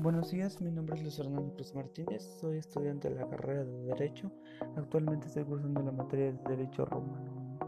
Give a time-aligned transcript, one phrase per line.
[0.00, 3.82] Buenos días, mi nombre es Luis Fernando Cruz Martínez, soy estudiante de la carrera de
[3.86, 4.30] Derecho.
[4.76, 7.58] Actualmente estoy cursando la materia de Derecho Romano.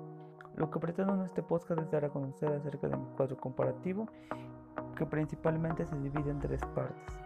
[0.54, 4.06] Lo que pretendo en este podcast es dar a conocer acerca de mi cuadro comparativo,
[4.94, 7.18] que principalmente se divide en tres partes.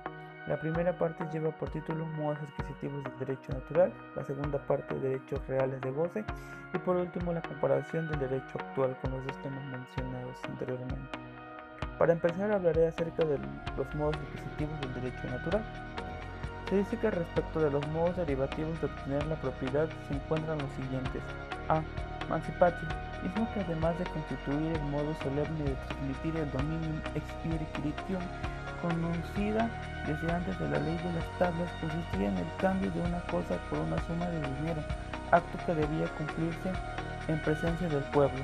[0.48, 5.46] La primera parte lleva por título Modos adquisitivos del derecho natural, la segunda parte Derechos
[5.48, 6.24] reales de goce
[6.72, 11.33] y por último la comparación del derecho actual con los dos temas mencionados anteriormente.
[11.98, 13.38] Para empezar hablaré acerca de
[13.76, 15.62] los modos adquisitivos del derecho natural.
[16.68, 20.70] Se dice que respecto de los modos derivativos de obtener la propiedad se encuentran los
[20.72, 21.22] siguientes.
[21.68, 21.82] A.
[22.28, 22.88] Mancipatio,
[23.22, 27.24] mismo que además de constituir el modo solemne de transmitir el dominio ex
[28.80, 29.70] conocida
[30.06, 33.56] desde antes de la ley de las tablas, consistía en el cambio de una cosa
[33.70, 34.82] por una suma de dinero,
[35.30, 36.72] acto que debía cumplirse
[37.28, 38.40] en presencia del pueblo.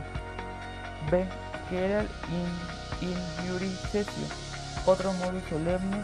[1.11, 1.27] B.
[1.69, 2.09] Que era el
[3.91, 4.27] cesio,
[4.87, 6.03] otro modo solemne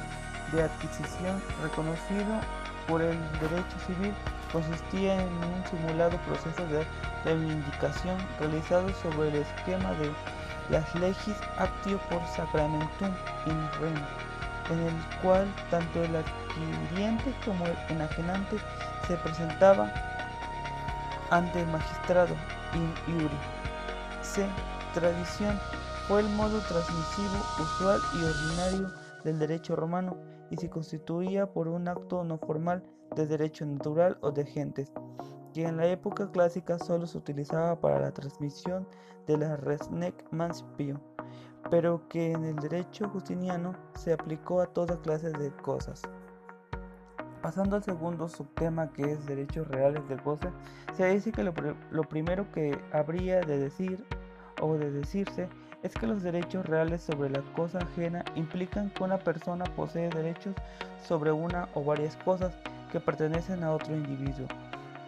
[0.53, 2.41] de adquisición reconocido
[2.87, 4.15] por el derecho civil,
[4.53, 6.87] consistía en un simulado proceso de
[7.25, 10.11] reivindicación realizado sobre el esquema de
[10.71, 13.13] las legis actio por sacramentum
[13.47, 13.95] in rem,
[14.71, 18.57] en el cual tanto el adquiriente como el enajenante
[19.07, 19.93] se presentaba
[21.31, 22.35] ante el magistrado
[22.75, 23.39] in iuri.
[24.23, 24.47] C.
[24.95, 25.61] Tradición
[26.09, 28.93] fue el modo transmisivo usual y ordinario
[29.25, 30.17] del derecho romano
[30.51, 32.85] y se constituía por un acto no formal
[33.17, 34.93] de derecho natural o de gentes,
[35.53, 38.87] que en la época clásica solo se utilizaba para la transmisión
[39.27, 41.01] de la res nec mancipio,
[41.71, 46.03] pero que en el derecho justiniano se aplicó a toda clase de cosas.
[47.43, 50.53] Pasando al segundo subtema que es derechos reales del goce,
[50.97, 51.53] se dice que lo,
[51.91, 54.05] lo primero que habría de decir
[54.61, 55.49] o de decirse
[55.83, 60.55] es que los derechos reales sobre la cosa ajena implican que una persona posee derechos
[61.07, 62.55] sobre una o varias cosas
[62.91, 64.47] que pertenecen a otro individuo.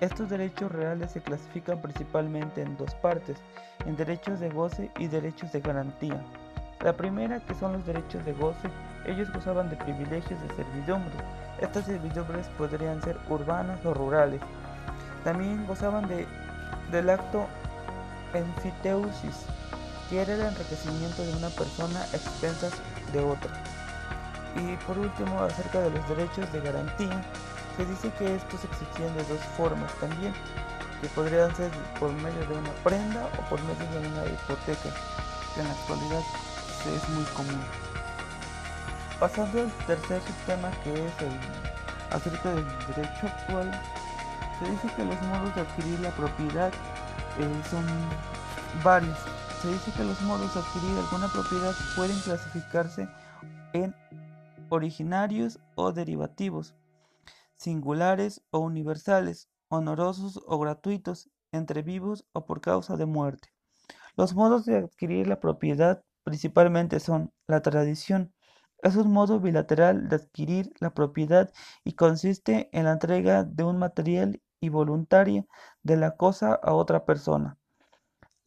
[0.01, 3.39] Estos derechos reales se clasifican principalmente en dos partes,
[3.85, 6.23] en derechos de goce y derechos de garantía.
[6.85, 8.69] La primera, que son los derechos de goce,
[9.07, 11.15] ellos gozaban de privilegios de servidumbre.
[11.61, 14.41] Estas servidumbres podrían ser urbanas o rurales.
[15.25, 16.25] También gozaban de,
[16.93, 17.47] del acto
[18.35, 19.47] enfiteusis,
[20.09, 22.73] que era el enriquecimiento de una persona a expensas
[23.13, 23.51] de otra.
[24.57, 27.23] Y por último, acerca de los derechos de garantía,
[27.77, 30.33] se dice que estos existían de dos formas también,
[31.01, 31.71] que podrían ser
[32.01, 34.91] por medio de una prenda o por medio de una hipoteca,
[35.55, 36.23] que en la actualidad
[36.87, 37.61] es muy común.
[39.21, 41.39] Pasando al tercer sistema que es el
[42.11, 43.83] acerca del derecho actual,
[44.59, 46.73] se dice que los modos de adquirir la propiedad
[47.39, 47.85] eh, son
[48.83, 49.19] varios
[49.61, 53.09] se dice que los modos de adquirir alguna propiedad pueden clasificarse
[53.73, 53.93] en
[54.69, 56.75] originarios o derivativos,
[57.57, 63.49] singulares o universales, honorosos o gratuitos, entre vivos o por causa de muerte.
[64.17, 68.33] Los modos de adquirir la propiedad principalmente son la tradición,
[68.83, 71.53] es un modo bilateral de adquirir la propiedad
[71.83, 75.47] y consiste en la entrega de un material y voluntaria
[75.83, 77.59] de la cosa a otra persona.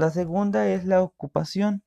[0.02, 1.84] La segunda es la ocupación.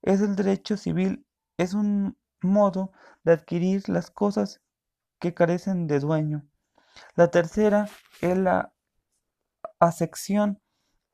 [0.00, 1.26] Es el derecho civil.
[1.58, 2.92] Es un modo
[3.24, 4.62] de adquirir las cosas
[5.18, 6.48] que carecen de dueño.
[7.14, 7.90] La tercera
[8.22, 8.72] es la
[9.80, 10.62] asección.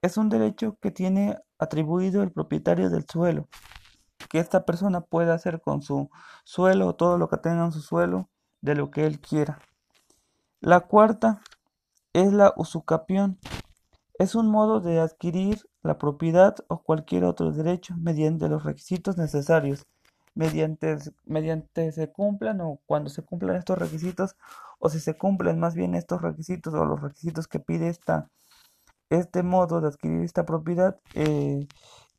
[0.00, 3.48] Es un derecho que tiene atribuido el propietario del suelo.
[4.28, 6.08] Que esta persona pueda hacer con su
[6.44, 9.58] suelo todo lo que tenga en su suelo de lo que él quiera.
[10.60, 11.40] La cuarta
[12.12, 13.40] es la usucapión.
[14.18, 19.86] Es un modo de adquirir la propiedad o cualquier otro derecho mediante los requisitos necesarios,
[20.34, 24.36] mediante, mediante se cumplan o cuando se cumplan estos requisitos
[24.78, 28.30] o si se cumplen más bien estos requisitos o los requisitos que pide esta,
[29.10, 31.66] este modo de adquirir esta propiedad, eh,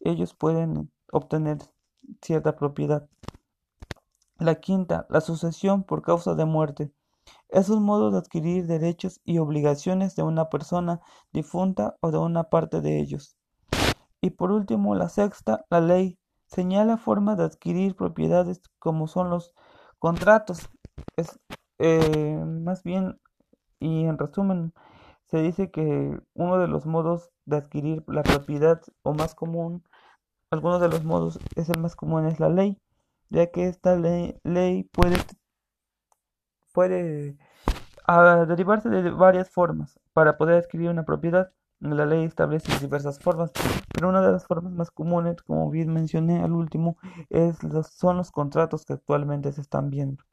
[0.02, 1.60] ellos pueden obtener
[2.22, 3.08] cierta propiedad.
[4.38, 6.92] La quinta, la sucesión por causa de muerte.
[7.50, 11.02] Es un modo de adquirir derechos y obligaciones de una persona
[11.32, 13.38] difunta o de una parte de ellos.
[14.22, 19.54] Y por último, la sexta, la ley, señala formas de adquirir propiedades como son los
[20.00, 20.70] contratos.
[21.18, 21.40] Es
[21.80, 23.20] eh, más bien,
[23.80, 24.74] y en resumen,
[25.26, 29.84] se dice que uno de los modos de adquirir la propiedad o más común,
[30.52, 32.80] algunos de los modos es el más común es la ley,
[33.30, 35.18] ya que esta ley, ley puede,
[36.76, 37.38] puede
[38.06, 41.52] ah, derivarse de varias formas para poder adquirir una propiedad.
[41.80, 43.52] La ley establece diversas formas,
[43.94, 46.98] pero una de las formas más comunes, como bien mencioné al último,
[47.30, 47.58] es
[47.92, 50.24] son los contratos que actualmente se están viendo.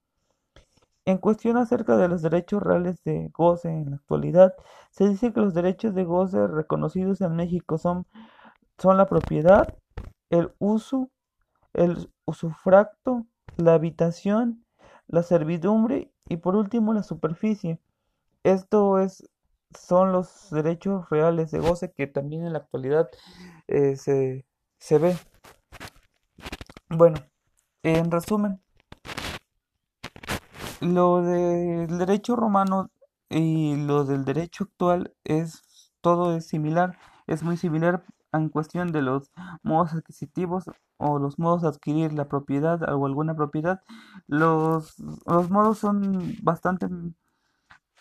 [1.04, 4.54] En cuestión acerca de los derechos reales de goce en la actualidad,
[4.90, 8.06] se dice que los derechos de goce reconocidos en México son,
[8.78, 9.74] son la propiedad,
[10.30, 11.10] el uso,
[11.72, 14.61] el usufracto, la habitación,
[15.12, 17.78] la servidumbre y por último la superficie.
[18.42, 19.28] Esto es,
[19.78, 23.08] son los derechos reales de goce que también en la actualidad
[23.68, 24.46] eh, se,
[24.78, 25.16] se ve.
[26.88, 27.18] Bueno,
[27.82, 28.60] en resumen,
[30.80, 32.90] lo del derecho romano
[33.28, 39.02] y lo del derecho actual es todo es similar, es muy similar en cuestión de
[39.02, 39.30] los
[39.62, 40.64] modos adquisitivos
[40.96, 43.82] o los modos de adquirir la propiedad o alguna propiedad.
[44.26, 46.86] Los, los modos son bastante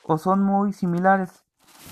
[0.04, 1.44] o son muy similares.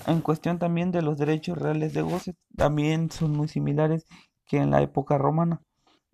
[0.08, 4.06] En cuestión también de los derechos reales de goce, también son muy similares
[4.46, 5.62] que en la época romana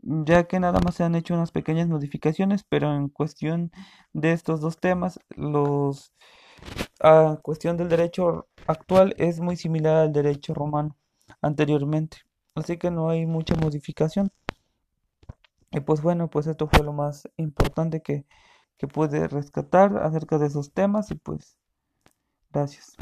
[0.06, 3.72] ya que nada más se han hecho unas pequeñas modificaciones, pero en cuestión
[4.14, 6.14] de estos dos temas, los
[7.02, 10.96] a cuestión del derecho actual es muy similar al derecho romano
[11.42, 12.18] anteriormente,
[12.56, 14.32] así que no hay mucha modificación.
[15.72, 18.26] Y pues bueno, pues esto fue lo más importante que,
[18.78, 21.58] que pude rescatar acerca de esos temas y pues
[22.52, 22.96] gracias.